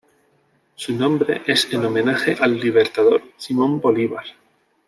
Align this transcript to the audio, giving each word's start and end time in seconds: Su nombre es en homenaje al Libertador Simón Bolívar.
Su 0.73 0.95
nombre 0.95 1.43
es 1.45 1.71
en 1.73 1.85
homenaje 1.85 2.35
al 2.41 2.59
Libertador 2.59 3.21
Simón 3.37 3.79
Bolívar. 3.79 4.25